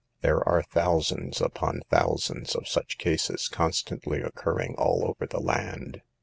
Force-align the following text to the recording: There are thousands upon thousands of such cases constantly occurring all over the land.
There 0.21 0.43
are 0.49 0.63
thousands 0.63 1.41
upon 1.41 1.83
thousands 1.91 2.55
of 2.55 2.67
such 2.67 2.97
cases 2.97 3.47
constantly 3.47 4.19
occurring 4.19 4.73
all 4.75 5.05
over 5.07 5.27
the 5.27 5.39
land. 5.39 6.01